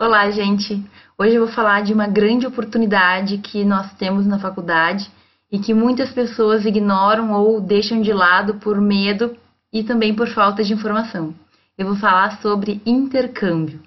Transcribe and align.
Olá, 0.00 0.30
gente! 0.30 0.80
Hoje 1.18 1.34
eu 1.34 1.44
vou 1.44 1.52
falar 1.52 1.82
de 1.82 1.92
uma 1.92 2.06
grande 2.06 2.46
oportunidade 2.46 3.38
que 3.38 3.64
nós 3.64 3.92
temos 3.94 4.24
na 4.28 4.38
faculdade 4.38 5.10
e 5.50 5.58
que 5.58 5.74
muitas 5.74 6.12
pessoas 6.12 6.64
ignoram 6.64 7.32
ou 7.32 7.60
deixam 7.60 8.00
de 8.00 8.12
lado 8.12 8.54
por 8.60 8.80
medo 8.80 9.36
e 9.72 9.82
também 9.82 10.14
por 10.14 10.28
falta 10.28 10.62
de 10.62 10.72
informação. 10.72 11.34
Eu 11.76 11.86
vou 11.86 11.96
falar 11.96 12.40
sobre 12.40 12.80
intercâmbio. 12.86 13.80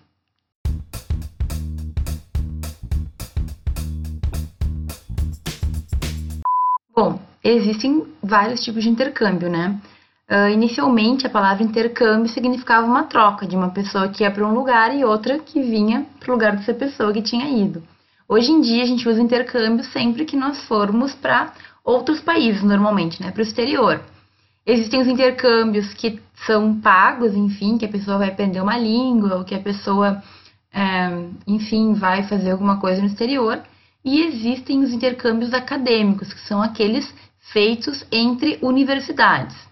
Bom, 6.93 7.21
existem 7.41 8.05
vários 8.21 8.61
tipos 8.61 8.83
de 8.83 8.89
intercâmbio, 8.89 9.49
né? 9.49 9.79
Uh, 10.31 10.47
inicialmente, 10.47 11.27
a 11.27 11.29
palavra 11.29 11.61
intercâmbio 11.61 12.31
significava 12.31 12.87
uma 12.87 13.03
troca 13.03 13.45
de 13.45 13.53
uma 13.53 13.71
pessoa 13.71 14.07
que 14.07 14.23
ia 14.23 14.31
para 14.31 14.47
um 14.47 14.53
lugar 14.53 14.95
e 14.95 15.03
outra 15.03 15.37
que 15.37 15.61
vinha 15.61 16.05
para 16.21 16.29
o 16.29 16.35
lugar 16.35 16.55
dessa 16.55 16.73
pessoa 16.73 17.11
que 17.11 17.21
tinha 17.21 17.49
ido. 17.49 17.83
Hoje 18.29 18.49
em 18.49 18.61
dia, 18.61 18.81
a 18.81 18.85
gente 18.85 19.09
usa 19.09 19.21
intercâmbio 19.21 19.83
sempre 19.83 20.23
que 20.23 20.37
nós 20.37 20.63
formos 20.67 21.13
para 21.13 21.51
outros 21.83 22.21
países, 22.21 22.63
normalmente, 22.63 23.21
né, 23.21 23.29
para 23.29 23.41
o 23.41 23.43
exterior. 23.43 23.99
Existem 24.65 25.01
os 25.01 25.07
intercâmbios 25.09 25.93
que 25.95 26.21
são 26.45 26.79
pagos, 26.79 27.35
enfim, 27.35 27.77
que 27.77 27.83
a 27.83 27.89
pessoa 27.89 28.19
vai 28.19 28.29
aprender 28.29 28.61
uma 28.61 28.77
língua 28.77 29.35
ou 29.35 29.43
que 29.43 29.53
a 29.53 29.59
pessoa, 29.59 30.23
é, 30.73 31.25
enfim, 31.45 31.93
vai 31.93 32.23
fazer 32.23 32.51
alguma 32.51 32.79
coisa 32.79 33.01
no 33.01 33.07
exterior. 33.07 33.59
E 34.05 34.21
existem 34.21 34.81
os 34.81 34.93
intercâmbios 34.93 35.53
acadêmicos, 35.53 36.31
que 36.31 36.39
são 36.47 36.61
aqueles 36.61 37.13
feitos 37.51 38.05
entre 38.09 38.57
universidades 38.61 39.69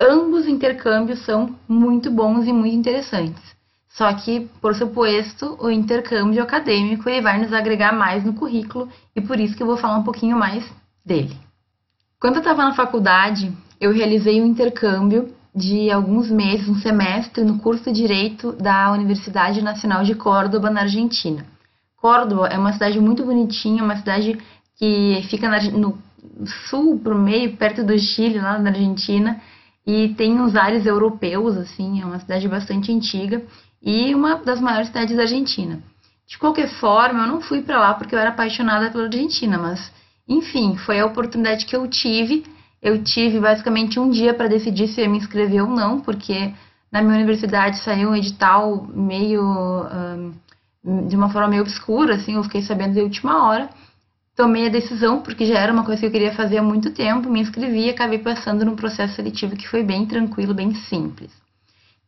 ambos 0.00 0.46
intercâmbios 0.46 1.24
são 1.24 1.54
muito 1.68 2.10
bons 2.10 2.46
e 2.46 2.52
muito 2.52 2.74
interessantes. 2.74 3.42
Só 3.88 4.12
que, 4.14 4.48
por 4.60 4.74
suposto, 4.74 5.58
o 5.60 5.68
intercâmbio 5.70 6.42
acadêmico 6.42 7.08
ele 7.08 7.20
vai 7.20 7.38
nos 7.38 7.52
agregar 7.52 7.92
mais 7.92 8.24
no 8.24 8.32
currículo 8.32 8.88
e 9.14 9.20
por 9.20 9.38
isso 9.38 9.56
que 9.56 9.62
eu 9.62 9.66
vou 9.66 9.76
falar 9.76 9.98
um 9.98 10.04
pouquinho 10.04 10.38
mais 10.38 10.64
dele. 11.04 11.36
Quando 12.18 12.36
eu 12.36 12.40
estava 12.40 12.64
na 12.64 12.74
faculdade, 12.74 13.52
eu 13.80 13.92
realizei 13.92 14.40
um 14.40 14.46
intercâmbio 14.46 15.34
de 15.54 15.90
alguns 15.90 16.30
meses, 16.30 16.68
um 16.68 16.76
semestre, 16.76 17.42
no 17.42 17.58
curso 17.58 17.84
de 17.84 17.92
Direito 17.92 18.52
da 18.52 18.92
Universidade 18.92 19.60
Nacional 19.60 20.04
de 20.04 20.14
Córdoba, 20.14 20.70
na 20.70 20.82
Argentina. 20.82 21.44
Córdoba 21.96 22.46
é 22.46 22.56
uma 22.56 22.72
cidade 22.72 23.00
muito 23.00 23.24
bonitinha, 23.24 23.82
uma 23.82 23.96
cidade 23.96 24.38
que 24.76 25.26
fica 25.28 25.48
no 25.72 25.98
sul, 26.68 26.98
pro 26.98 27.18
meio, 27.18 27.56
perto 27.56 27.82
do 27.82 27.98
Chile, 27.98 28.38
lá 28.38 28.58
na 28.58 28.70
Argentina, 28.70 29.40
e 29.86 30.10
tem 30.10 30.40
uns 30.40 30.54
ares 30.54 30.86
europeus, 30.86 31.56
assim, 31.56 32.00
é 32.00 32.04
uma 32.04 32.20
cidade 32.20 32.46
bastante 32.48 32.92
antiga 32.92 33.42
e 33.82 34.14
uma 34.14 34.36
das 34.36 34.60
maiores 34.60 34.88
cidades 34.88 35.16
da 35.16 35.22
Argentina. 35.22 35.82
De 36.26 36.38
qualquer 36.38 36.68
forma, 36.78 37.24
eu 37.24 37.26
não 37.26 37.40
fui 37.40 37.62
para 37.62 37.80
lá 37.80 37.94
porque 37.94 38.14
eu 38.14 38.18
era 38.18 38.30
apaixonada 38.30 38.90
pela 38.90 39.04
Argentina, 39.04 39.58
mas 39.58 39.92
enfim, 40.28 40.76
foi 40.76 41.00
a 41.00 41.06
oportunidade 41.06 41.66
que 41.66 41.74
eu 41.74 41.88
tive. 41.88 42.44
Eu 42.80 43.02
tive 43.02 43.40
basicamente 43.40 43.98
um 43.98 44.10
dia 44.10 44.32
para 44.32 44.48
decidir 44.48 44.88
se 44.88 45.00
eu 45.00 45.10
me 45.10 45.18
inscrever 45.18 45.62
ou 45.62 45.68
não, 45.68 46.00
porque 46.00 46.54
na 46.90 47.02
minha 47.02 47.16
universidade 47.16 47.78
saiu 47.78 48.10
um 48.10 48.16
edital 48.16 48.86
meio 48.94 49.42
um, 49.42 51.08
de 51.08 51.16
uma 51.16 51.30
forma 51.30 51.48
meio 51.48 51.62
obscura, 51.62 52.14
assim, 52.14 52.36
eu 52.36 52.42
fiquei 52.44 52.62
sabendo 52.62 52.94
de 52.94 53.00
última 53.00 53.46
hora 53.46 53.68
tomei 54.40 54.68
a 54.68 54.70
decisão, 54.70 55.20
porque 55.20 55.44
já 55.44 55.58
era 55.58 55.70
uma 55.70 55.84
coisa 55.84 56.00
que 56.00 56.06
eu 56.06 56.10
queria 56.10 56.32
fazer 56.32 56.56
há 56.56 56.62
muito 56.62 56.92
tempo, 56.92 57.28
me 57.28 57.42
inscrevi 57.42 57.84
e 57.84 57.90
acabei 57.90 58.18
passando 58.18 58.64
num 58.64 58.74
processo 58.74 59.14
seletivo 59.14 59.54
que 59.54 59.68
foi 59.68 59.82
bem 59.82 60.06
tranquilo, 60.06 60.54
bem 60.54 60.72
simples. 60.74 61.30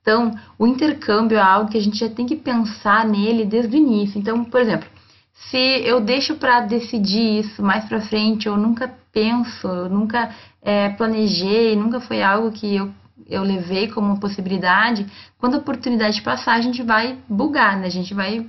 Então, 0.01 0.35
o 0.59 0.67
intercâmbio 0.67 1.37
é 1.37 1.43
algo 1.43 1.71
que 1.71 1.77
a 1.77 1.81
gente 1.81 1.99
já 1.99 2.09
tem 2.09 2.25
que 2.25 2.35
pensar 2.35 3.07
nele 3.07 3.45
desde 3.45 3.77
o 3.77 3.79
início. 3.79 4.19
Então, 4.19 4.43
por 4.45 4.63
exemplo, 4.63 4.89
se 5.35 5.59
eu 5.85 6.01
deixo 6.01 6.37
para 6.37 6.61
decidir 6.61 7.41
isso 7.41 7.63
mais 7.63 7.85
para 7.85 8.01
frente, 8.01 8.47
eu 8.47 8.57
nunca 8.57 8.91
penso, 9.13 9.69
eu 9.69 9.91
nunca 9.91 10.35
é, 10.63 10.89
planejei, 10.89 11.77
nunca 11.77 12.01
foi 12.01 12.23
algo 12.23 12.51
que 12.51 12.77
eu, 12.77 12.91
eu 13.29 13.43
levei 13.43 13.89
como 13.89 14.19
possibilidade, 14.19 15.07
quando 15.39 15.57
a 15.57 15.59
oportunidade 15.59 16.23
passar, 16.23 16.55
a 16.55 16.63
gente 16.63 16.83
vai 16.83 17.19
bugar, 17.29 17.79
né? 17.79 17.89
A 17.89 17.91
gente 17.91 18.15
vai 18.15 18.47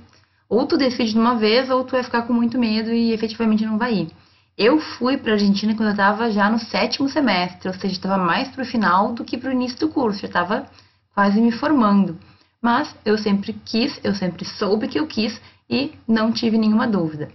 ou 0.48 0.66
tu 0.66 0.76
decide 0.76 1.12
de 1.12 1.18
uma 1.18 1.36
vez, 1.36 1.70
ou 1.70 1.84
tu 1.84 1.92
vai 1.92 2.02
ficar 2.02 2.22
com 2.22 2.32
muito 2.32 2.58
medo 2.58 2.92
e 2.92 3.12
efetivamente 3.12 3.64
não 3.64 3.78
vai 3.78 3.94
ir. 3.94 4.08
Eu 4.56 4.78
fui 4.78 5.16
para 5.16 5.32
a 5.32 5.34
Argentina 5.34 5.74
quando 5.74 5.88
eu 5.88 5.92
estava 5.92 6.30
já 6.30 6.48
no 6.48 6.58
sétimo 6.58 7.08
semestre, 7.08 7.68
ou 7.68 7.74
seja, 7.74 7.94
estava 7.94 8.22
mais 8.22 8.48
para 8.48 8.62
o 8.62 8.66
final 8.66 9.12
do 9.12 9.24
que 9.24 9.36
para 9.36 9.50
o 9.50 9.52
início 9.52 9.78
do 9.80 9.88
curso, 9.88 10.20
já 10.20 10.28
estava 10.28 10.66
quase 11.12 11.40
me 11.40 11.50
formando. 11.50 12.16
Mas 12.62 12.94
eu 13.04 13.18
sempre 13.18 13.52
quis, 13.64 13.98
eu 14.04 14.14
sempre 14.14 14.44
soube 14.44 14.88
que 14.88 14.98
eu 14.98 15.06
quis 15.06 15.40
e 15.68 15.92
não 16.06 16.30
tive 16.30 16.56
nenhuma 16.56 16.86
dúvida. 16.86 17.30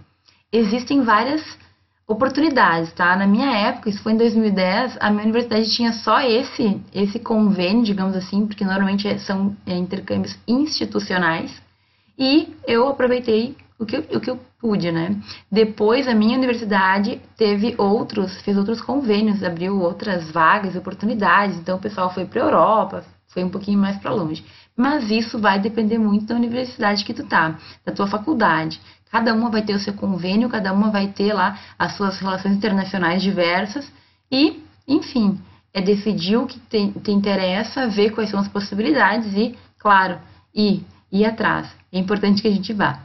Existem 0.50 1.02
várias 1.02 1.42
oportunidades, 2.08 2.92
tá? 2.92 3.14
Na 3.14 3.26
minha 3.26 3.54
época, 3.54 3.90
isso 3.90 4.02
foi 4.02 4.12
em 4.12 4.16
2010, 4.16 4.96
a 4.98 5.10
minha 5.10 5.22
universidade 5.22 5.70
tinha 5.70 5.92
só 5.92 6.20
esse 6.20 6.80
esse 6.92 7.18
convênio, 7.18 7.84
digamos 7.84 8.16
assim, 8.16 8.46
porque 8.46 8.64
normalmente 8.64 9.18
são 9.20 9.54
é, 9.66 9.76
intercâmbios 9.76 10.36
institucionais 10.48 11.52
e 12.20 12.54
eu 12.66 12.86
aproveitei 12.86 13.56
o 13.78 13.86
que, 13.86 13.96
o 13.96 14.20
que 14.20 14.28
eu 14.28 14.38
pude, 14.60 14.92
né? 14.92 15.16
Depois, 15.50 16.06
a 16.06 16.14
minha 16.14 16.36
universidade 16.36 17.18
teve 17.34 17.74
outros, 17.78 18.38
fez 18.42 18.58
outros 18.58 18.82
convênios, 18.82 19.42
abriu 19.42 19.80
outras 19.80 20.30
vagas, 20.30 20.76
oportunidades. 20.76 21.56
Então, 21.56 21.78
o 21.78 21.80
pessoal 21.80 22.12
foi 22.12 22.26
para 22.26 22.42
a 22.42 22.44
Europa, 22.44 23.04
foi 23.28 23.42
um 23.42 23.48
pouquinho 23.48 23.78
mais 23.78 23.96
para 23.96 24.12
longe. 24.12 24.44
Mas 24.76 25.10
isso 25.10 25.38
vai 25.38 25.58
depender 25.58 25.96
muito 25.96 26.26
da 26.26 26.34
universidade 26.34 27.06
que 27.06 27.14
tu 27.14 27.24
tá, 27.24 27.58
da 27.86 27.92
tua 27.92 28.06
faculdade. 28.06 28.78
Cada 29.10 29.32
uma 29.32 29.48
vai 29.48 29.62
ter 29.62 29.72
o 29.72 29.80
seu 29.80 29.94
convênio, 29.94 30.50
cada 30.50 30.74
uma 30.74 30.90
vai 30.90 31.08
ter 31.08 31.32
lá 31.32 31.58
as 31.78 31.96
suas 31.96 32.18
relações 32.18 32.54
internacionais 32.54 33.22
diversas 33.22 33.90
e, 34.30 34.62
enfim, 34.86 35.40
é 35.72 35.80
decidir 35.80 36.36
o 36.36 36.46
que 36.46 36.58
te, 36.60 36.92
te 37.00 37.10
interessa, 37.10 37.88
ver 37.88 38.10
quais 38.10 38.28
são 38.28 38.38
as 38.38 38.46
possibilidades 38.46 39.32
e, 39.34 39.56
claro, 39.78 40.18
ir 40.54 40.84
ir 41.10 41.24
atrás. 41.24 41.79
É 41.92 41.98
importante 41.98 42.42
que 42.42 42.48
a 42.48 42.52
gente 42.52 42.72
vá. 42.72 43.00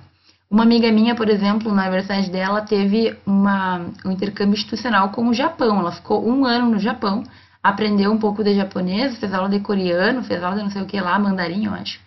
Uma 0.50 0.64
amiga 0.64 0.92
minha, 0.92 1.16
por 1.16 1.28
exemplo, 1.28 1.74
na 1.74 1.84
universidade 1.84 2.30
dela, 2.30 2.62
teve 2.62 3.18
uma, 3.26 3.88
um 4.06 4.12
intercâmbio 4.12 4.54
institucional 4.54 5.10
com 5.10 5.28
o 5.28 5.34
Japão. 5.34 5.80
Ela 5.80 5.92
ficou 5.92 6.28
um 6.28 6.46
ano 6.46 6.72
no 6.72 6.80
Japão, 6.80 7.24
aprendeu 7.64 8.12
um 8.12 8.20
pouco 8.20 8.44
de 8.44 8.54
japonês, 8.54 9.18
fez 9.18 9.34
aula 9.34 9.50
de 9.50 9.60
coreano, 9.60 10.24
fez 10.24 10.44
aula 10.44 10.58
de 10.58 10.64
não 10.64 10.70
sei 10.70 10.84
o 10.84 10.86
que 10.86 11.00
lá, 11.02 11.18
mandarim, 11.18 11.66
eu 11.66 11.74
acho. 11.74 12.00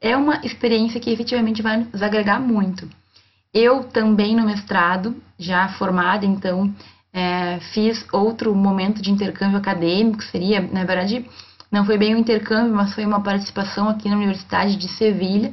É 0.00 0.16
uma 0.16 0.40
experiência 0.44 1.00
que 1.00 1.10
efetivamente 1.10 1.62
vai 1.62 1.78
nos 1.78 2.02
agregar 2.02 2.38
muito. 2.38 2.88
Eu 3.52 3.84
também 3.84 4.36
no 4.36 4.44
mestrado, 4.44 5.16
já 5.38 5.68
formada, 5.68 6.26
então, 6.26 6.72
é, 7.12 7.58
fiz 7.72 8.06
outro 8.12 8.54
momento 8.54 9.00
de 9.00 9.10
intercâmbio 9.10 9.58
acadêmico, 9.58 10.22
seria, 10.22 10.60
na 10.60 10.84
verdade, 10.84 11.24
não 11.70 11.84
foi 11.84 11.98
bem 11.98 12.14
um 12.14 12.18
intercâmbio, 12.18 12.74
mas 12.74 12.94
foi 12.94 13.04
uma 13.04 13.22
participação 13.22 13.88
aqui 13.88 14.08
na 14.08 14.16
Universidade 14.16 14.76
de 14.76 14.88
Sevilha. 14.88 15.52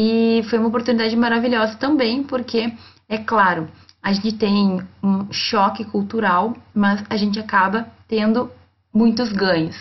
E 0.00 0.44
foi 0.44 0.60
uma 0.60 0.68
oportunidade 0.68 1.16
maravilhosa 1.16 1.74
também, 1.74 2.22
porque, 2.22 2.72
é 3.08 3.18
claro, 3.18 3.66
a 4.00 4.12
gente 4.12 4.32
tem 4.36 4.80
um 5.02 5.32
choque 5.32 5.84
cultural, 5.84 6.56
mas 6.72 7.02
a 7.10 7.16
gente 7.16 7.40
acaba 7.40 7.88
tendo 8.06 8.48
muitos 8.94 9.32
ganhos. 9.32 9.76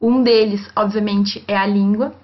Um 0.00 0.22
deles, 0.22 0.70
obviamente, 0.76 1.42
é 1.48 1.56
a 1.56 1.66
língua. 1.66 2.14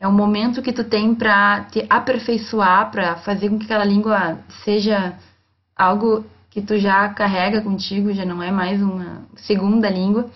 É 0.00 0.08
um 0.08 0.12
momento 0.12 0.62
que 0.62 0.72
tu 0.72 0.82
tem 0.82 1.14
para 1.14 1.64
te 1.64 1.84
aperfeiçoar, 1.90 2.90
para 2.90 3.16
fazer 3.16 3.50
com 3.50 3.58
que 3.58 3.66
aquela 3.66 3.84
língua 3.84 4.38
seja 4.64 5.12
algo 5.76 6.24
que 6.48 6.62
tu 6.62 6.78
já 6.78 7.06
carrega 7.10 7.60
contigo, 7.60 8.10
já 8.14 8.24
não 8.24 8.42
é 8.42 8.50
mais 8.50 8.80
uma 8.80 9.26
segunda 9.36 9.90
língua. 9.90 10.30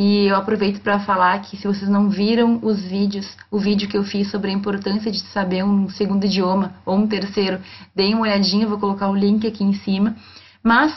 E 0.00 0.26
eu 0.26 0.36
aproveito 0.36 0.80
para 0.80 1.00
falar 1.00 1.40
que 1.40 1.56
se 1.56 1.66
vocês 1.66 1.90
não 1.90 2.08
viram 2.08 2.60
os 2.62 2.80
vídeos, 2.80 3.36
o 3.50 3.58
vídeo 3.58 3.88
que 3.88 3.98
eu 3.98 4.04
fiz 4.04 4.30
sobre 4.30 4.48
a 4.48 4.54
importância 4.54 5.10
de 5.10 5.18
saber 5.18 5.64
um 5.64 5.90
segundo 5.90 6.24
idioma 6.24 6.72
ou 6.86 6.96
um 6.96 7.08
terceiro, 7.08 7.60
deem 7.96 8.14
uma 8.14 8.22
olhadinha, 8.22 8.68
vou 8.68 8.78
colocar 8.78 9.08
o 9.10 9.16
link 9.16 9.44
aqui 9.44 9.64
em 9.64 9.72
cima. 9.72 10.14
Mas, 10.62 10.94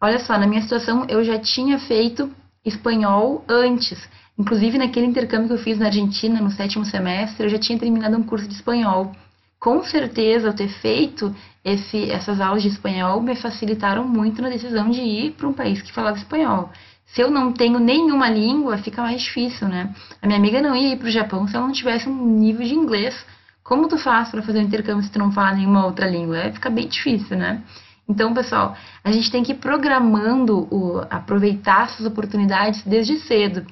olha 0.00 0.20
só, 0.20 0.38
na 0.38 0.46
minha 0.46 0.62
situação 0.62 1.04
eu 1.08 1.24
já 1.24 1.36
tinha 1.36 1.80
feito 1.80 2.30
espanhol 2.64 3.44
antes. 3.48 3.98
Inclusive 4.38 4.78
naquele 4.78 5.06
intercâmbio 5.06 5.48
que 5.48 5.54
eu 5.54 5.58
fiz 5.58 5.76
na 5.76 5.86
Argentina 5.86 6.40
no 6.40 6.52
sétimo 6.52 6.84
semestre, 6.84 7.46
eu 7.46 7.50
já 7.50 7.58
tinha 7.58 7.76
terminado 7.76 8.16
um 8.16 8.22
curso 8.22 8.46
de 8.46 8.54
espanhol. 8.54 9.10
Com 9.58 9.82
certeza, 9.82 10.46
eu 10.46 10.54
ter 10.54 10.68
feito 10.68 11.34
esse, 11.64 12.08
essas 12.08 12.40
aulas 12.40 12.62
de 12.62 12.68
espanhol 12.68 13.20
me 13.20 13.34
facilitaram 13.34 14.06
muito 14.06 14.40
na 14.40 14.48
decisão 14.48 14.90
de 14.90 15.00
ir 15.00 15.32
para 15.32 15.48
um 15.48 15.52
país 15.52 15.82
que 15.82 15.92
falava 15.92 16.18
espanhol. 16.18 16.70
Se 17.14 17.20
eu 17.20 17.30
não 17.30 17.52
tenho 17.52 17.78
nenhuma 17.78 18.28
língua, 18.28 18.76
fica 18.78 19.00
mais 19.00 19.22
difícil, 19.22 19.68
né? 19.68 19.94
A 20.20 20.26
minha 20.26 20.36
amiga 20.36 20.60
não 20.60 20.74
ia 20.74 20.94
ir 20.94 20.98
para 20.98 21.06
o 21.06 21.12
Japão 21.12 21.46
se 21.46 21.54
ela 21.54 21.64
não 21.64 21.72
tivesse 21.72 22.08
um 22.08 22.26
nível 22.26 22.66
de 22.66 22.74
inglês. 22.74 23.14
Como 23.62 23.86
tu 23.86 23.96
faz 23.96 24.30
para 24.30 24.42
fazer 24.42 24.58
um 24.58 24.62
intercâmbio 24.62 25.04
se 25.04 25.12
tu 25.12 25.18
não 25.20 25.30
fala 25.30 25.54
nenhuma 25.54 25.86
outra 25.86 26.10
língua? 26.10 26.36
É, 26.36 26.52
fica 26.52 26.68
bem 26.68 26.88
difícil, 26.88 27.36
né? 27.36 27.62
Então, 28.08 28.34
pessoal, 28.34 28.76
a 29.04 29.12
gente 29.12 29.30
tem 29.30 29.44
que 29.44 29.52
ir 29.52 29.58
programando, 29.58 30.66
o, 30.74 31.06
aproveitar 31.08 31.84
essas 31.84 32.04
oportunidades 32.04 32.82
desde 32.82 33.20
cedo. 33.20 33.64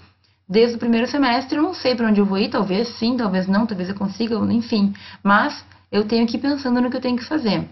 Desde 0.49 0.77
o 0.77 0.79
primeiro 0.79 1.09
semestre, 1.09 1.57
eu 1.57 1.65
não 1.65 1.75
sei 1.75 1.97
para 1.97 2.07
onde 2.07 2.21
eu 2.21 2.27
vou 2.27 2.39
ir, 2.39 2.49
talvez 2.49 2.89
sim, 2.97 3.17
talvez 3.17 3.49
não, 3.49 3.67
talvez 3.67 3.89
eu 3.89 3.97
consiga, 3.97 4.37
enfim. 4.53 4.95
Mas 5.21 5.65
eu 5.91 6.07
tenho 6.07 6.29
que 6.29 6.37
ir 6.37 6.41
pensando 6.41 6.81
no 6.81 6.91
que 6.91 6.97
eu 6.97 7.01
tenho 7.01 7.17
que 7.17 7.25
fazer. 7.25 7.69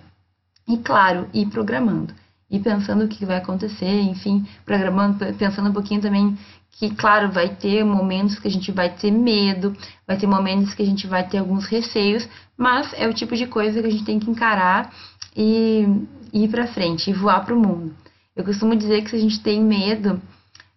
E 0.67 0.77
claro, 0.79 1.29
ir 1.33 1.47
programando. 1.47 2.13
E 2.51 2.59
pensando 2.59 3.05
o 3.05 3.09
que 3.09 3.25
vai 3.25 3.37
acontecer, 3.37 4.01
enfim, 4.03 4.47
programando, 4.65 5.25
pensando 5.35 5.71
um 5.71 5.73
pouquinho 5.73 6.01
também 6.01 6.37
que, 6.73 6.91
claro, 6.95 7.31
vai 7.31 7.51
ter 7.51 7.85
momentos 7.85 8.39
que 8.39 8.49
a 8.49 8.51
gente 8.51 8.73
vai 8.73 8.89
ter 8.91 9.11
medo, 9.11 9.77
vai 10.07 10.17
ter 10.17 10.27
momentos 10.27 10.75
que 10.75 10.83
a 10.83 10.87
gente 10.87 11.07
vai 11.07 11.27
ter 11.29 11.39
alguns 11.39 11.67
receios, 11.67 12.27
mas 12.57 12.93
é 12.95 13.07
o 13.07 13.13
tipo 13.13 13.37
de 13.37 13.47
coisa 13.47 13.81
que 13.81 13.87
a 13.87 13.91
gente 13.91 14.05
tem 14.05 14.19
que 14.19 14.31
encarar 14.31 14.93
e, 15.37 15.87
e 16.33 16.45
ir 16.45 16.49
para 16.49 16.67
frente, 16.67 17.11
e 17.11 17.13
voar 17.13 17.45
para 17.45 17.55
o 17.55 17.61
mundo. 17.61 17.95
Eu 18.35 18.45
costumo 18.45 18.75
dizer 18.75 19.03
que 19.03 19.11
se 19.11 19.17
a 19.17 19.21
gente 19.21 19.41
tem 19.41 19.63
medo, 19.63 20.21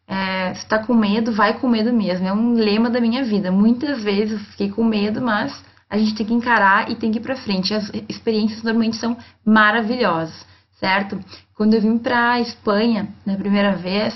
é, 0.08 0.54
se 0.56 0.68
tá 0.68 0.80
com 0.80 0.94
medo, 0.94 1.32
vai 1.32 1.58
com 1.60 1.68
medo 1.68 1.94
mesmo. 1.94 2.28
É 2.28 2.34
um 2.34 2.54
lema 2.54 2.90
da 2.90 3.00
minha 3.00 3.24
vida. 3.24 3.52
Muitas 3.52 4.04
vezes 4.04 4.34
eu 4.34 4.40
fiquei 4.40 4.70
com 4.70 4.84
medo, 4.84 5.22
mas 5.22 5.64
a 5.90 5.98
gente 5.98 6.16
tem 6.16 6.26
que 6.26 6.34
encarar 6.34 6.92
e 6.92 6.96
tem 6.96 7.12
que 7.12 7.20
ir 7.20 7.22
para 7.22 7.36
frente. 7.36 7.74
As 7.74 7.90
experiências 8.10 8.64
normalmente 8.64 8.98
são 8.98 9.16
maravilhosas, 9.46 10.46
certo? 10.84 11.18
Quando 11.56 11.76
eu 11.76 11.82
vim 11.82 11.98
para 11.98 12.42
Espanha 12.42 13.08
na 13.26 13.38
primeira 13.38 13.74
vez 13.74 14.14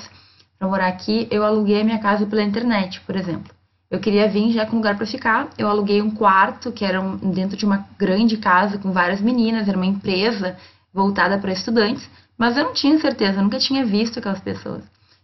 para 0.59 0.67
morar 0.67 0.87
aqui, 0.87 1.25
eu 1.31 1.45
aluguei 1.45 1.79
a 1.79 1.83
minha 1.85 1.99
casa 1.99 2.25
pela 2.25 2.43
internet, 2.43 2.99
por 3.05 3.15
exemplo. 3.15 3.55
Eu 3.89 4.01
queria 4.01 4.27
vir 4.27 4.51
já 4.51 4.65
com 4.65 4.75
lugar 4.75 4.97
para 4.97 5.05
ficar. 5.05 5.47
Eu 5.57 5.69
aluguei 5.69 6.01
um 6.01 6.11
quarto 6.11 6.73
que 6.73 6.83
era 6.83 6.99
um, 6.99 7.15
dentro 7.31 7.55
de 7.55 7.65
uma 7.65 7.87
grande 7.97 8.35
casa 8.35 8.77
com 8.77 8.91
várias 8.91 9.21
meninas, 9.21 9.65
era 9.69 9.77
uma 9.77 9.85
empresa 9.85 10.57
voltada 10.93 11.37
para 11.37 11.53
estudantes, 11.53 12.09
mas 12.37 12.57
eu 12.57 12.65
não 12.65 12.73
tinha 12.73 12.99
certeza, 12.99 13.39
eu 13.39 13.43
nunca 13.43 13.59
tinha 13.59 13.85
visto 13.85 14.19
aquelas 14.19 14.41
pessoas. 14.41 14.83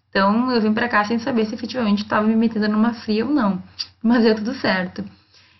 Então 0.09 0.49
eu 0.49 0.61
vim 0.61 0.73
para 0.73 0.87
cá 0.87 1.03
sem 1.03 1.19
saber 1.19 1.45
se 1.45 1.55
efetivamente 1.55 2.03
estava 2.03 2.25
me 2.25 2.37
metendo 2.37 2.69
numa 2.69 2.93
fria 2.93 3.25
ou 3.25 3.31
não, 3.31 3.61
mas 4.01 4.23
deu 4.23 4.35
tudo 4.35 4.53
certo. 4.53 5.03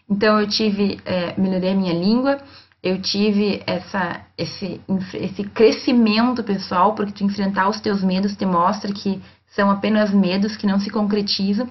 Então 0.09 0.39
eu 0.39 0.47
tive, 0.47 1.01
é, 1.03 1.37
melhorei 1.37 1.71
a 1.71 1.75
minha 1.75 1.93
língua, 1.93 2.39
eu 2.83 3.01
tive 3.01 3.63
essa, 3.65 4.25
esse, 4.37 4.81
esse 5.13 5.43
crescimento 5.45 6.43
pessoal, 6.43 6.93
porque 6.93 7.13
tu 7.13 7.23
enfrentar 7.23 7.69
os 7.69 7.79
teus 7.79 8.03
medos 8.03 8.35
te 8.35 8.45
mostra 8.45 8.91
que 8.91 9.21
são 9.47 9.71
apenas 9.71 10.13
medos 10.13 10.57
que 10.57 10.67
não 10.67 10.77
se 10.79 10.89
concretizam. 10.89 11.69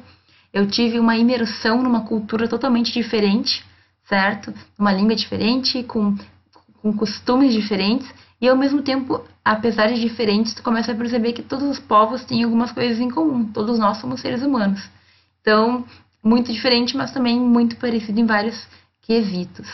Eu 0.55 0.67
tive 0.67 0.99
uma 0.99 1.15
imersão 1.17 1.83
numa 1.83 2.07
cultura 2.07 2.49
totalmente 2.49 2.91
diferente, 2.93 3.63
certo? 4.09 4.55
Uma 4.79 4.93
língua 4.93 5.15
diferente, 5.15 5.83
com, 5.83 6.17
com 6.81 6.93
costumes 6.95 7.53
diferentes, 7.53 8.09
e 8.41 8.49
ao 8.49 8.57
mesmo 8.57 8.81
tempo, 8.81 9.23
apesar 9.45 9.89
de 9.89 10.01
diferentes, 10.01 10.55
tu 10.55 10.63
começa 10.63 10.93
a 10.93 10.95
perceber 10.95 11.35
que 11.35 11.43
todos 11.43 11.69
os 11.69 11.79
povos 11.79 12.25
têm 12.25 12.43
algumas 12.43 12.73
coisas 12.73 12.99
em 12.99 13.11
comum. 13.11 13.45
Todos 13.45 13.79
nós 13.79 13.99
somos 13.99 14.21
seres 14.21 14.43
humanos. 14.43 14.83
Então, 15.43 15.85
muito 16.25 16.51
diferente, 16.51 16.97
mas 16.97 17.13
também 17.13 17.39
muito 17.39 17.77
parecido 17.77 18.19
em 18.19 18.27
vários 18.27 18.67
quesitos. 19.03 19.69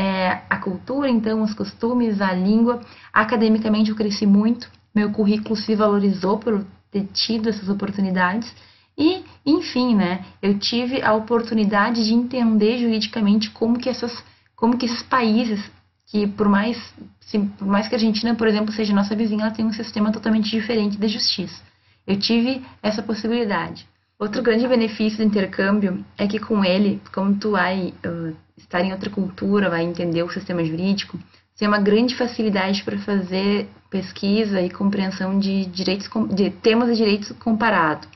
É, 0.00 0.42
a 0.48 0.58
cultura, 0.58 1.10
então, 1.10 1.42
os 1.42 1.52
costumes, 1.52 2.20
a 2.20 2.32
língua. 2.32 2.80
Academicamente, 3.12 3.90
eu 3.90 3.96
cresci 3.96 4.26
muito. 4.26 4.70
Meu 4.94 5.10
currículo 5.10 5.56
se 5.56 5.74
valorizou 5.74 6.38
por 6.38 6.64
ter 6.88 7.04
tido 7.12 7.48
essas 7.48 7.68
oportunidades. 7.68 8.54
E, 8.96 9.24
enfim, 9.44 9.96
né, 9.96 10.24
eu 10.40 10.56
tive 10.56 11.02
a 11.02 11.14
oportunidade 11.14 12.04
de 12.04 12.14
entender 12.14 12.78
juridicamente 12.78 13.50
como 13.50 13.76
que 13.76 13.88
essas, 13.88 14.12
como 14.54 14.78
que 14.78 14.86
esses 14.86 15.02
países 15.02 15.60
que 16.06 16.28
por 16.28 16.48
mais, 16.48 16.76
se, 17.20 17.38
por 17.40 17.66
mais 17.66 17.88
que 17.88 17.96
a 17.96 17.98
Argentina, 17.98 18.36
por 18.36 18.46
exemplo, 18.46 18.72
seja 18.72 18.94
nossa 18.94 19.16
vizinha, 19.16 19.42
ela 19.42 19.50
tem 19.50 19.64
um 19.64 19.72
sistema 19.72 20.12
totalmente 20.12 20.48
diferente 20.48 20.96
de 20.96 21.08
justiça. 21.08 21.60
Eu 22.06 22.16
tive 22.18 22.64
essa 22.80 23.02
possibilidade. 23.02 23.84
Outro 24.18 24.42
grande 24.42 24.66
benefício 24.66 25.18
do 25.18 25.24
intercâmbio 25.24 26.04
é 26.16 26.26
que 26.26 26.40
com 26.40 26.64
ele, 26.64 27.00
como 27.14 27.36
tu 27.36 27.52
vai 27.52 27.94
uh, 28.04 28.36
estar 28.56 28.80
em 28.80 28.92
outra 28.92 29.08
cultura, 29.08 29.70
vai 29.70 29.84
entender 29.84 30.24
o 30.24 30.30
sistema 30.30 30.64
jurídico, 30.64 31.16
você 31.16 31.60
tem 31.60 31.68
uma 31.68 31.80
grande 31.80 32.16
facilidade 32.16 32.82
para 32.82 32.98
fazer 32.98 33.68
pesquisa 33.88 34.60
e 34.60 34.70
compreensão 34.70 35.38
de 35.38 35.66
direitos 35.66 36.08
de 36.34 36.50
temas 36.50 36.90
e 36.90 36.96
direitos 36.96 37.32
comparado. 37.38 38.08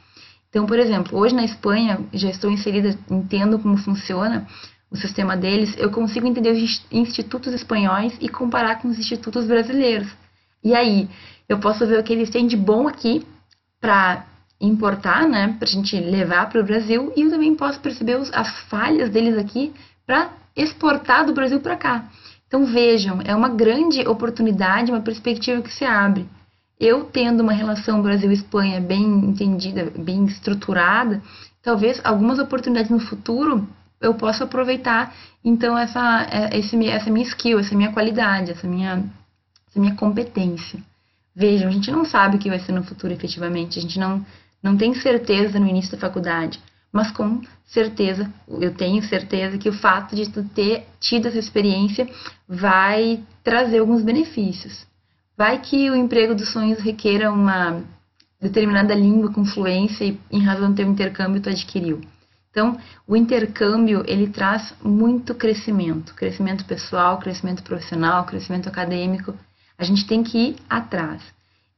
Então, 0.51 0.67
por 0.67 0.79
exemplo, 0.79 1.17
hoje 1.17 1.35
na 1.35 1.45
Espanha, 1.45 2.01
já 2.13 2.29
estou 2.29 2.51
inserida, 2.51 2.99
entendo 3.09 3.59
como 3.59 3.77
funciona 3.77 4.47
o 4.91 4.97
sistema 4.97 5.37
deles, 5.37 5.75
eu 5.79 5.91
consigo 5.91 6.27
entender 6.27 6.51
os 6.51 6.85
institutos 6.91 7.53
espanhóis 7.55 8.15
e 8.21 8.29
comparar 8.29 8.83
com 8.83 8.89
os 8.89 8.99
institutos 8.99 9.47
brasileiros. 9.47 10.09
E 10.63 10.75
aí, 10.75 11.09
eu 11.49 11.59
posso 11.59 11.87
ver 11.87 11.99
o 11.99 12.03
que 12.03 12.13
eles 12.13 12.29
têm 12.29 12.47
de 12.47 12.57
bom 12.57 12.87
aqui 12.87 13.25
para 13.81 14.27
importar, 14.63 15.29
né, 15.29 15.57
para 15.59 15.69
a 15.69 15.71
gente 15.71 15.99
levar 15.99 16.49
para 16.49 16.61
o 16.61 16.65
Brasil, 16.65 17.13
e 17.17 17.23
eu 17.23 17.31
também 17.31 17.55
posso 17.55 17.81
perceber 17.81 18.17
os, 18.17 18.33
as 18.33 18.49
falhas 18.69 19.11
deles 19.11 19.37
aqui 19.37 19.73
para 20.07 20.31
exportar 20.57 21.27
do 21.27 21.35
Brasil 21.35 21.61
para 21.61 21.77
cá. 21.77 22.05
Então 22.47 22.65
vejam, 22.65 23.21
é 23.25 23.35
uma 23.35 23.49
grande 23.49 24.07
oportunidade, 24.07 24.93
uma 24.93 25.01
perspectiva 25.01 25.61
que 25.63 25.73
se 25.73 25.85
abre. 25.85 26.27
Eu 26.79 27.05
tendo 27.05 27.43
uma 27.43 27.53
relação 27.53 28.03
Brasil-Espanha 28.03 28.81
bem 28.81 29.03
entendida, 29.03 29.91
bem 29.97 30.25
estruturada, 30.27 31.23
talvez 31.63 32.01
algumas 32.05 32.39
oportunidades 32.39 32.91
no 32.91 33.01
futuro 33.01 33.67
eu 34.01 34.15
possa 34.15 34.45
aproveitar 34.45 35.15
então 35.45 35.79
essa, 35.79 36.27
é, 36.31 36.59
esse, 36.59 36.77
essa 36.89 37.11
minha 37.11 37.27
skill, 37.27 37.59
essa 37.59 37.75
minha 37.75 37.93
qualidade, 37.93 38.51
essa 38.51 38.67
minha, 38.67 39.05
essa 39.69 39.81
minha 39.81 39.95
competência. 39.95 40.79
Vejam, 41.35 41.69
a 41.69 41.73
gente 41.73 41.91
não 41.91 42.05
sabe 42.05 42.37
o 42.37 42.39
que 42.39 42.51
vai 42.51 42.59
ser 42.59 42.73
no 42.73 42.85
futuro 42.85 43.13
efetivamente, 43.13 43.79
a 43.79 43.83
gente 43.83 43.99
não 43.99 44.25
não 44.63 44.77
tem 44.77 44.95
certeza 44.95 45.59
no 45.59 45.67
início 45.67 45.93
da 45.93 45.99
faculdade, 45.99 46.61
mas 46.93 47.11
com 47.11 47.41
certeza, 47.65 48.31
eu 48.49 48.75
tenho 48.75 49.03
certeza 49.03 49.57
que 49.57 49.69
o 49.69 49.73
fato 49.73 50.15
de 50.15 50.29
tu 50.29 50.45
ter 50.45 50.87
tido 51.01 51.27
essa 51.27 51.39
experiência 51.39 52.07
vai 52.47 53.21
trazer 53.43 53.79
alguns 53.79 54.03
benefícios. 54.03 54.87
Vai 55.37 55.59
que 55.59 55.91
o 55.91 55.97
emprego 55.97 56.35
dos 56.35 56.51
sonhos 56.51 56.81
requeira 56.81 57.33
uma 57.33 57.83
determinada 58.39 58.95
língua 58.95 59.33
com 59.33 59.45
fluência 59.45 60.05
e 60.05 60.19
em 60.31 60.45
razão 60.45 60.71
do 60.71 60.77
teu 60.77 60.87
intercâmbio 60.87 61.41
tu 61.41 61.49
adquiriu. 61.49 62.01
Então, 62.51 62.79
o 63.09 63.17
intercâmbio, 63.17 64.05
ele 64.07 64.29
traz 64.29 64.75
muito 64.85 65.35
crescimento, 65.35 66.15
crescimento 66.15 66.67
pessoal, 66.67 67.19
crescimento 67.19 67.63
profissional, 67.63 68.27
crescimento 68.27 68.69
acadêmico. 68.69 69.35
A 69.79 69.85
gente 69.85 70.07
tem 70.07 70.23
que 70.23 70.39
ir 70.39 70.57
atrás. 70.69 71.23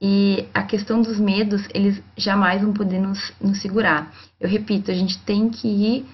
E 0.01 0.47
a 0.53 0.63
questão 0.63 1.01
dos 1.01 1.19
medos, 1.19 1.67
eles 1.73 2.03
jamais 2.17 2.61
vão 2.61 2.73
poder 2.73 3.01
nos, 3.01 3.33
nos 3.41 3.61
segurar. 3.61 4.13
Eu 4.41 4.49
repito, 4.49 4.91
a 4.91 4.95
gente 4.95 5.19
tem 5.19 5.49
que 5.49 5.69
ir, 5.69 6.07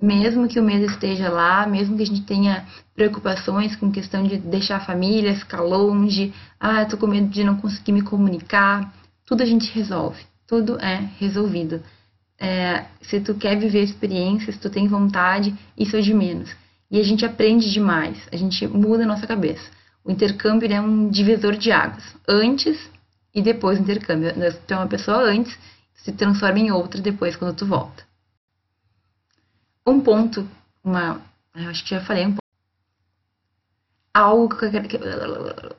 mesmo 0.00 0.48
que 0.48 0.58
o 0.58 0.62
medo 0.62 0.84
esteja 0.84 1.28
lá, 1.28 1.66
mesmo 1.66 1.96
que 1.96 2.02
a 2.02 2.06
gente 2.06 2.22
tenha 2.22 2.66
preocupações 2.94 3.76
com 3.76 3.90
questão 3.90 4.24
de 4.24 4.38
deixar 4.38 4.76
a 4.76 4.84
família, 4.84 5.36
ficar 5.36 5.60
longe, 5.60 6.32
ah, 6.58 6.82
eu 6.82 6.88
tô 6.88 6.96
com 6.96 7.06
medo 7.06 7.28
de 7.28 7.44
não 7.44 7.56
conseguir 7.56 7.92
me 7.92 8.02
comunicar, 8.02 8.92
tudo 9.24 9.42
a 9.42 9.46
gente 9.46 9.72
resolve, 9.72 10.22
tudo 10.46 10.78
é 10.80 11.08
resolvido. 11.18 11.82
É, 12.38 12.84
se 13.00 13.20
tu 13.20 13.34
quer 13.34 13.56
viver 13.58 13.82
experiências, 13.82 14.58
tu 14.58 14.68
tem 14.68 14.88
vontade, 14.88 15.54
isso 15.76 15.96
é 15.96 16.00
de 16.00 16.12
menos. 16.12 16.50
E 16.90 17.00
a 17.00 17.02
gente 17.02 17.24
aprende 17.24 17.70
demais, 17.70 18.16
a 18.30 18.36
gente 18.36 18.66
muda 18.66 19.04
a 19.04 19.06
nossa 19.06 19.26
cabeça. 19.26 19.70
O 20.04 20.10
intercâmbio 20.10 20.72
é 20.72 20.80
um 20.80 21.08
divisor 21.08 21.56
de 21.56 21.72
águas. 21.72 22.04
Antes 22.28 22.78
e 23.36 23.42
depois 23.42 23.78
o 23.78 23.82
intercâmbio. 23.82 24.32
Tu 24.66 24.72
é 24.72 24.76
uma 24.76 24.88
pessoa 24.88 25.18
antes, 25.18 25.56
se 25.94 26.10
transforma 26.12 26.58
em 26.58 26.72
outra 26.72 27.00
depois 27.00 27.36
quando 27.36 27.54
tu 27.54 27.66
volta. 27.66 28.02
Um 29.86 30.00
ponto, 30.00 30.48
uma, 30.82 31.20
eu 31.54 31.68
acho 31.68 31.84
que 31.84 31.90
já 31.90 32.00
falei 32.00 32.24
um 32.26 32.30
ponto. 32.30 32.40
Algo 34.14 34.48
que 34.56 34.64
quero. 34.88 35.76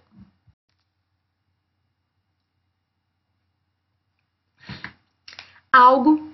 Algo, 5.73 6.31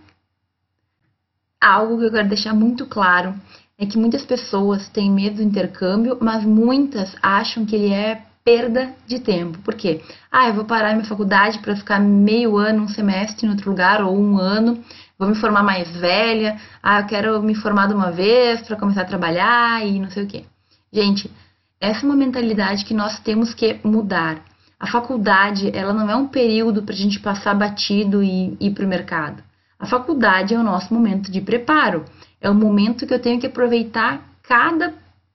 algo 1.59 1.99
que 1.99 2.05
eu 2.05 2.11
quero 2.11 2.27
deixar 2.27 2.53
muito 2.53 2.85
claro 2.85 3.33
é 3.77 3.85
que 3.85 3.97
muitas 3.97 4.25
pessoas 4.25 4.89
têm 4.89 5.09
medo 5.09 5.37
do 5.37 5.43
intercâmbio, 5.43 6.17
mas 6.21 6.43
muitas 6.45 7.15
acham 7.21 7.65
que 7.65 7.75
ele 7.75 7.93
é 7.93 8.25
perda 8.43 8.93
de 9.07 9.19
tempo. 9.19 9.59
Por 9.59 9.75
quê? 9.75 10.01
Ah, 10.31 10.47
eu 10.47 10.53
vou 10.53 10.65
parar 10.65 10.93
minha 10.93 11.05
faculdade 11.05 11.59
para 11.59 11.75
ficar 11.75 11.99
meio 11.99 12.57
ano, 12.57 12.83
um 12.83 12.87
semestre 12.87 13.47
em 13.47 13.49
outro 13.49 13.69
lugar 13.69 14.01
ou 14.01 14.17
um 14.17 14.37
ano, 14.37 14.83
vou 15.17 15.29
me 15.29 15.35
formar 15.35 15.63
mais 15.63 15.89
velha. 15.95 16.59
Ah, 16.81 16.99
eu 16.99 17.05
quero 17.05 17.41
me 17.41 17.55
formar 17.55 17.87
de 17.87 17.93
uma 17.93 18.11
vez 18.11 18.61
para 18.61 18.75
começar 18.75 19.01
a 19.01 19.05
trabalhar 19.05 19.85
e 19.85 19.99
não 19.99 20.09
sei 20.09 20.23
o 20.23 20.27
quê. 20.27 20.45
Gente, 20.91 21.31
essa 21.79 22.05
é 22.05 22.05
uma 22.05 22.15
mentalidade 22.15 22.85
que 22.85 22.93
nós 22.93 23.19
temos 23.19 23.53
que 23.53 23.79
mudar. 23.83 24.41
A 24.79 24.87
faculdade, 24.87 25.71
ela 25.73 25.93
não 25.93 26.09
é 26.09 26.15
um 26.15 26.27
período 26.27 26.83
para 26.83 26.93
a 26.93 26.97
gente 26.97 27.19
passar 27.19 27.53
batido 27.53 28.21
e 28.21 28.57
ir 28.59 28.71
para 28.71 28.85
o 28.85 28.87
mercado. 28.87 29.41
A 29.79 29.85
faculdade 29.85 30.53
é 30.53 30.59
o 30.59 30.63
nosso 30.63 30.93
momento 30.93 31.31
de 31.31 31.41
preparo. 31.41 32.05
É 32.41 32.49
o 32.49 32.55
momento 32.55 33.07
que 33.07 33.13
eu 33.13 33.21
tenho 33.21 33.39
que 33.39 33.47
aproveitar 33.47 34.21
cada 34.43 34.93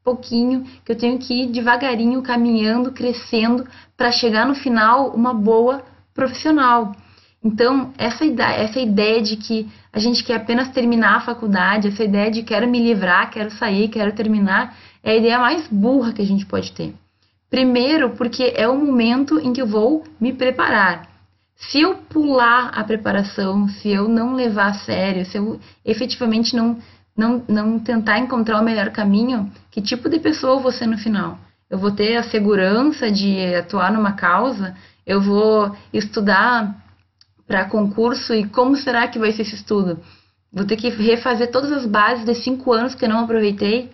pouquinho, 0.09 0.65
que 0.85 0.93
eu 0.93 0.97
tenho 0.97 1.19
que 1.19 1.43
ir 1.43 1.47
devagarinho, 1.49 2.23
caminhando, 2.23 2.93
crescendo, 2.93 3.67
para 3.97 4.11
chegar 4.11 4.47
no 4.47 4.55
final 4.55 5.11
uma 5.11 5.35
boa 5.35 5.83
profissional. 6.15 6.93
Então, 7.45 7.93
essa 7.97 8.25
ideia, 8.25 8.57
essa 8.65 8.81
ideia 8.81 9.23
de 9.23 9.37
que 9.37 9.69
a 9.93 9.99
gente 9.99 10.25
quer 10.25 10.37
apenas 10.37 10.69
terminar 10.71 11.17
a 11.17 11.21
faculdade, 11.21 11.89
essa 11.89 12.05
ideia 12.05 12.31
de 12.31 12.43
quero 12.43 12.67
me 12.69 12.81
livrar, 12.81 13.31
quero 13.31 13.51
sair, 13.51 13.89
quero 13.89 14.13
terminar, 14.13 14.77
é 15.03 15.13
a 15.13 15.17
ideia 15.17 15.39
mais 15.39 15.69
burra 15.69 16.13
que 16.13 16.23
a 16.23 16.27
gente 16.27 16.47
pode 16.47 16.73
ter. 16.73 16.95
Primeiro, 17.51 18.11
porque 18.11 18.53
é 18.57 18.67
o 18.69 18.77
momento 18.77 19.39
em 19.39 19.53
que 19.53 19.63
eu 19.63 19.67
vou 19.67 20.05
me 20.21 20.33
preparar. 20.33 21.09
Se 21.57 21.81
eu 21.81 21.97
pular 21.97 22.69
a 22.69 22.85
preparação, 22.85 23.69
se 23.69 23.89
eu 23.89 24.09
não 24.09 24.35
levar 24.35 24.69
a 24.69 24.75
sério, 24.75 25.25
se 25.25 25.39
eu 25.39 25.59
efetivamente 25.85 26.55
não, 26.55 26.79
não, 27.19 27.43
não 27.49 27.81
tentar 27.81 28.21
encontrar 28.21 28.61
o 28.61 28.65
melhor 28.65 28.91
caminho, 28.91 29.51
que 29.73 29.83
tipo 29.83 30.09
de 30.09 30.21
pessoa 30.21 30.55
eu 30.55 30.61
vou 30.61 30.71
ser 30.71 30.87
no 30.87 30.97
final? 30.97 31.37
Eu 31.69 31.77
vou 31.77 31.91
ter 31.91 32.17
a 32.17 32.23
segurança 32.23 33.11
de 33.11 33.57
atuar 33.57 33.93
numa 33.93 34.13
causa? 34.13 34.77
Eu 35.05 35.21
vou 35.21 35.77
estudar 35.93 36.77
para 37.45 37.65
concurso 37.65 38.33
e 38.33 38.47
como 38.47 38.77
será 38.77 39.09
que 39.09 39.19
vai 39.19 39.33
ser 39.33 39.43
esse 39.43 39.57
estudo? 39.57 39.99
Vou 40.53 40.65
ter 40.65 40.77
que 40.77 40.91
refazer 40.91 41.51
todas 41.51 41.73
as 41.73 41.85
bases 41.85 42.25
de 42.25 42.35
cinco 42.37 42.73
anos 42.73 42.95
que 42.95 43.05
eu 43.05 43.09
não 43.09 43.25
aproveitei. 43.25 43.91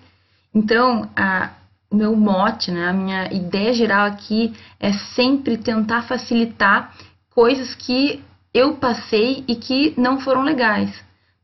Então, 0.54 1.08
a, 1.16 1.50
o 1.90 1.96
meu 1.96 2.14
mote, 2.14 2.70
né, 2.70 2.88
a 2.88 2.92
minha 2.92 3.32
ideia 3.32 3.72
geral 3.72 4.06
aqui 4.06 4.52
é 4.78 4.92
sempre 4.92 5.56
tentar 5.56 6.02
facilitar 6.02 6.94
coisas 7.30 7.74
que 7.74 8.22
eu 8.52 8.74
passei 8.74 9.44
e 9.48 9.56
que 9.56 9.94
não 9.96 10.20
foram 10.20 10.42
legais. 10.42 10.92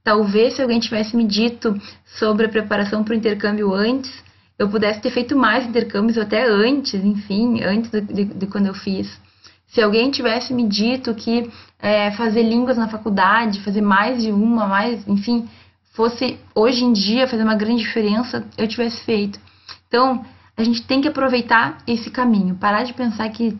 Talvez 0.03 0.55
se 0.55 0.63
alguém 0.63 0.81
tivesse 0.81 1.17
me 1.17 1.25
dito 1.25 1.75
sobre 2.05 2.47
a 2.47 2.49
preparação 2.49 3.05
para 3.05 3.13
o 3.13 3.17
intercâmbio 3.17 3.73
antes, 3.75 4.11
eu 4.59 4.69
pudesse 4.69 5.01
ter 5.01 5.11
feito 5.11 5.37
mais 5.37 5.67
intercâmbios 5.67 6.19
até 6.19 6.47
antes, 6.47 6.95
enfim, 6.95 7.63
antes 7.63 7.91
de, 7.91 8.01
de, 8.01 8.25
de 8.25 8.47
quando 8.47 8.67
eu 8.67 8.75
fiz. 8.75 9.21
Se 9.69 9.81
alguém 9.81 10.11
tivesse 10.11 10.53
me 10.53 10.67
dito 10.67 11.15
que 11.15 11.51
é, 11.79 12.11
fazer 12.13 12.43
línguas 12.43 12.77
na 12.77 12.89
faculdade, 12.89 13.61
fazer 13.61 13.81
mais 13.81 14.23
de 14.23 14.31
uma, 14.31 14.67
mais, 14.67 15.07
enfim, 15.07 15.49
fosse 15.93 16.39
hoje 16.55 16.85
em 16.85 16.93
dia 16.93 17.29
fazer 17.29 17.43
uma 17.43 17.55
grande 17.55 17.83
diferença, 17.83 18.45
eu 18.59 18.67
tivesse 18.67 19.03
feito. 19.05 19.39
Então, 19.87 20.25
a 20.57 20.65
gente 20.65 20.83
tem 20.83 21.01
que 21.01 21.09
aproveitar 21.09 21.79
esse 21.87 22.11
caminho, 22.11 22.55
parar 22.55 22.83
de 22.83 22.93
pensar 22.93 23.29
que 23.31 23.57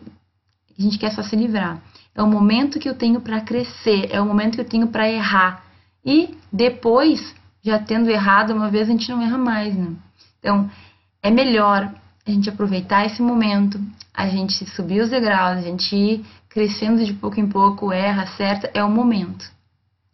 a 0.77 0.81
gente 0.81 0.97
quer 0.97 1.11
só 1.11 1.23
se 1.23 1.35
livrar. 1.35 1.81
É 2.13 2.21
o 2.21 2.27
momento 2.27 2.79
que 2.79 2.89
eu 2.89 2.93
tenho 2.93 3.21
para 3.21 3.41
crescer, 3.41 4.09
é 4.11 4.19
o 4.19 4.25
momento 4.25 4.55
que 4.55 4.61
eu 4.61 4.69
tenho 4.69 4.87
para 4.87 5.09
errar. 5.09 5.63
E 6.05 6.35
depois, 6.51 7.35
já 7.63 7.79
tendo 7.79 8.09
errado 8.09 8.53
uma 8.53 8.69
vez, 8.69 8.89
a 8.89 8.91
gente 8.91 9.09
não 9.09 9.21
erra 9.21 9.37
mais, 9.37 9.75
né? 9.75 9.95
Então, 10.39 10.69
é 11.21 11.29
melhor 11.29 11.93
a 12.25 12.31
gente 12.31 12.49
aproveitar 12.49 13.05
esse 13.05 13.21
momento, 13.21 13.79
a 14.13 14.27
gente 14.27 14.65
subir 14.71 15.01
os 15.01 15.09
degraus, 15.09 15.57
a 15.57 15.61
gente 15.61 15.95
ir 15.95 16.25
crescendo 16.49 17.05
de 17.05 17.13
pouco 17.13 17.39
em 17.39 17.47
pouco, 17.47 17.91
erra, 17.91 18.23
acerta, 18.23 18.69
é 18.73 18.83
o 18.83 18.89
momento. 18.89 19.49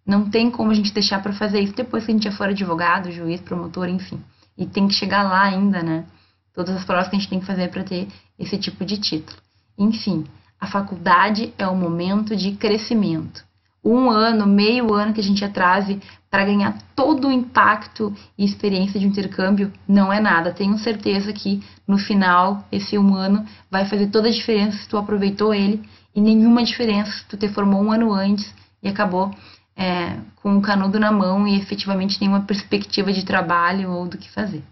Não 0.06 0.29
tem 0.29 0.51
como 0.51 0.72
a 0.72 0.74
gente 0.74 0.94
deixar 0.94 1.22
para 1.22 1.34
fazer 1.34 1.60
isso 1.62 1.75
depois 1.75 2.06
que 2.06 2.12
a 2.12 2.13
gente 2.13 2.24
já 2.24 2.32
for 2.32 2.50
advogado, 2.50 3.12
juiz, 3.12 3.41
promotor, 3.41 3.89
enfim. 3.89 4.22
E 4.58 4.65
tem 4.65 4.88
que 4.88 4.94
chegar 4.94 5.24
lá 5.24 5.44
ainda, 5.44 5.82
né? 5.82 6.06
Todas 6.53 6.75
as 6.75 6.86
provas 6.86 7.08
que 7.08 7.15
a 7.15 7.20
gente 7.20 7.29
tem 7.29 7.39
que 7.39 7.46
fazer 7.46 7.70
para 7.70 7.84
ter 7.84 8.08
esse 8.39 8.58
tipo 8.58 8.86
de 8.86 8.98
título. 8.98 9.38
Enfim, 9.77 10.25
a 10.60 10.67
faculdade 10.67 11.53
é 11.58 11.67
o 11.67 11.75
momento 11.75 12.36
de 12.36 12.53
crescimento 12.53 13.47
um 13.89 14.10
ano, 14.10 14.46
meio 14.46 14.94
ano 14.94 15.13
que 15.13 15.22
a 15.22 15.24
gente 15.24 15.44
atrase 15.44 16.01
para 16.29 16.46
ganhar 16.46 16.77
todo 16.96 17.27
o 17.27 17.32
impacto 17.32 18.13
e 18.38 18.44
experiência 18.44 19.00
de 19.00 19.06
um 19.06 19.10
intercâmbio 19.10 19.72
não 19.88 20.12
é 20.12 20.20
nada. 20.20 20.51
Tenho 20.51 20.77
certeza 20.77 21.32
que 21.32 21.63
no 21.88 21.98
final, 21.98 22.65
esse 22.72 22.98
um 22.98 23.15
ano 23.15 23.46
vai 23.72 23.86
fazer 23.86 24.08
toda 24.08 24.27
a 24.27 24.32
diferença 24.32 24.77
se 24.77 24.89
tu 24.89 24.98
aproveitou 24.98 25.53
ele 25.53 25.82
e 26.13 26.20
nenhuma 26.20 26.63
diferença 26.63 27.12
se 27.12 27.25
tu 27.25 27.38
te 27.38 27.48
formou 27.48 27.82
um 27.82 27.91
ano 27.91 28.13
antes 28.13 28.53
e 28.84 28.89
acabou 28.89 29.32
é, 29.75 30.17
com 30.38 30.53
o 30.53 30.58
um 30.58 30.62
canudo 30.62 31.00
na 31.00 31.12
mão 31.12 31.48
e 31.48 31.58
efetivamente 31.58 32.20
nenhuma 32.20 32.41
perspectiva 32.41 33.13
de 33.13 33.24
trabalho 33.24 33.91
ou 33.91 34.08
do 34.08 34.17
que 34.17 34.29
fazer. 34.29 34.63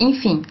Enfim, 0.00 0.42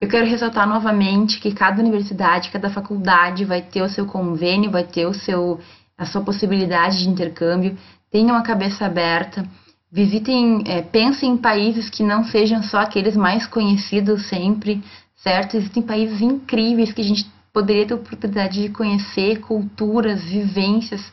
eu 0.00 0.08
quero 0.08 0.26
ressaltar 0.26 0.66
novamente 0.66 1.40
que 1.40 1.52
cada 1.52 1.80
universidade, 1.82 2.50
cada 2.50 2.70
faculdade 2.70 3.44
vai 3.44 3.60
ter 3.60 3.82
o 3.82 3.88
seu 3.88 4.06
convênio, 4.06 4.70
vai 4.70 4.84
ter 4.84 5.06
o 5.06 5.14
seu 5.14 5.60
a 5.96 6.04
sua 6.04 6.20
possibilidade 6.22 6.98
de 6.98 7.08
intercâmbio, 7.08 7.76
tenham 8.10 8.36
a 8.36 8.42
cabeça 8.42 8.84
aberta, 8.84 9.46
visitem, 9.90 10.62
é, 10.66 10.82
pensem 10.82 11.32
em 11.32 11.36
países 11.36 11.88
que 11.88 12.02
não 12.02 12.24
sejam 12.24 12.62
só 12.62 12.80
aqueles 12.80 13.16
mais 13.16 13.46
conhecidos 13.46 14.28
sempre, 14.28 14.82
certo? 15.16 15.56
Existem 15.56 15.82
países 15.82 16.20
incríveis 16.20 16.92
que 16.92 17.00
a 17.00 17.04
gente 17.04 17.26
poderia 17.52 17.86
ter 17.86 17.94
a 17.94 17.96
oportunidade 17.96 18.62
de 18.62 18.68
conhecer, 18.68 19.40
culturas, 19.40 20.22
vivências, 20.22 21.12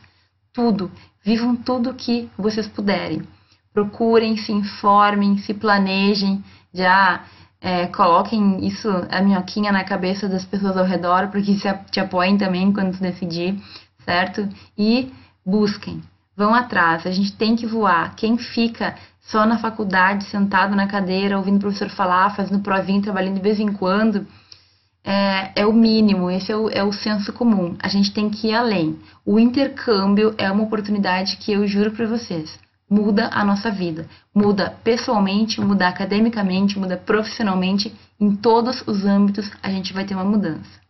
tudo. 0.52 0.90
Vivam 1.24 1.56
tudo 1.56 1.94
que 1.94 2.28
vocês 2.36 2.66
puderem. 2.66 3.22
Procurem, 3.72 4.36
se 4.36 4.52
informem, 4.52 5.38
se 5.38 5.54
planejem, 5.54 6.44
já 6.72 7.24
é, 7.60 7.86
coloquem 7.86 8.66
isso, 8.66 8.88
a 9.10 9.22
minhoquinha 9.22 9.72
na 9.72 9.84
cabeça 9.84 10.28
das 10.28 10.44
pessoas 10.44 10.76
ao 10.76 10.84
redor, 10.84 11.28
porque 11.28 11.54
se 11.54 11.72
te 11.90 11.98
apoiem 11.98 12.36
também 12.36 12.70
quando 12.70 13.00
decidir 13.00 13.58
certo? 14.04 14.48
E 14.76 15.12
busquem, 15.44 16.02
vão 16.36 16.54
atrás. 16.54 17.06
A 17.06 17.10
gente 17.10 17.32
tem 17.32 17.56
que 17.56 17.66
voar. 17.66 18.14
Quem 18.16 18.36
fica 18.38 18.94
só 19.20 19.46
na 19.46 19.58
faculdade, 19.58 20.24
sentado 20.24 20.74
na 20.76 20.86
cadeira, 20.86 21.38
ouvindo 21.38 21.56
o 21.56 21.60
professor 21.60 21.88
falar, 21.88 22.34
fazendo 22.36 22.62
provinha, 22.62 23.02
trabalhando 23.02 23.36
de 23.36 23.42
vez 23.42 23.58
em 23.58 23.72
quando, 23.72 24.26
é, 25.02 25.52
é 25.56 25.66
o 25.66 25.72
mínimo, 25.72 26.30
esse 26.30 26.52
é 26.52 26.56
o, 26.56 26.68
é 26.68 26.82
o 26.82 26.92
senso 26.92 27.32
comum. 27.32 27.76
A 27.82 27.88
gente 27.88 28.12
tem 28.12 28.28
que 28.30 28.48
ir 28.48 28.54
além. 28.54 28.98
O 29.24 29.38
intercâmbio 29.38 30.34
é 30.38 30.50
uma 30.50 30.64
oportunidade 30.64 31.36
que 31.38 31.52
eu 31.52 31.66
juro 31.66 31.92
para 31.92 32.06
vocês 32.06 32.62
muda 32.88 33.28
a 33.32 33.44
nossa 33.44 33.70
vida. 33.70 34.06
Muda 34.32 34.76
pessoalmente, 34.84 35.60
muda 35.60 35.88
academicamente, 35.88 36.78
muda 36.78 36.96
profissionalmente, 36.96 37.92
em 38.20 38.36
todos 38.36 38.86
os 38.86 39.04
âmbitos 39.04 39.50
a 39.62 39.70
gente 39.70 39.92
vai 39.92 40.04
ter 40.04 40.14
uma 40.14 40.24
mudança 40.24 40.84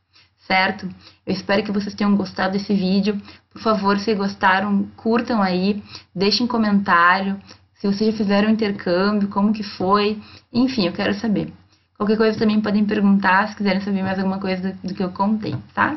certo? 0.46 0.88
Eu 1.26 1.32
espero 1.32 1.62
que 1.62 1.72
vocês 1.72 1.94
tenham 1.94 2.16
gostado 2.16 2.52
desse 2.52 2.74
vídeo. 2.74 3.20
Por 3.52 3.62
favor, 3.62 3.98
se 3.98 4.14
gostaram, 4.14 4.86
curtam 4.96 5.42
aí, 5.42 5.82
deixem 6.14 6.46
comentário. 6.46 7.40
Se 7.74 7.86
vocês 7.86 8.12
já 8.12 8.16
fizeram 8.16 8.50
intercâmbio, 8.50 9.28
como 9.28 9.52
que 9.52 9.62
foi, 9.62 10.20
enfim, 10.52 10.86
eu 10.86 10.92
quero 10.92 11.14
saber. 11.14 11.52
Qualquer 11.96 12.16
coisa 12.16 12.38
também 12.38 12.60
podem 12.60 12.84
perguntar, 12.84 13.48
se 13.48 13.56
quiserem 13.56 13.80
saber 13.80 14.02
mais 14.02 14.18
alguma 14.18 14.38
coisa 14.38 14.76
do, 14.82 14.94
que 14.94 15.02
eu 15.02 15.10
contei, 15.10 15.54
tá? 15.74 15.96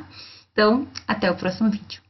Então, 0.52 0.88
até 1.08 1.30
o 1.30 1.36
próximo 1.36 1.70
vídeo. 1.70 2.07